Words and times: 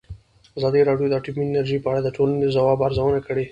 ازادي 0.57 0.81
راډیو 0.89 1.07
د 1.09 1.13
اټومي 1.19 1.43
انرژي 1.47 1.77
په 1.81 1.87
اړه 1.91 1.99
د 2.03 2.09
ټولنې 2.15 2.37
د 2.41 2.45
ځواب 2.55 2.79
ارزونه 2.87 3.19
کړې. 3.27 3.45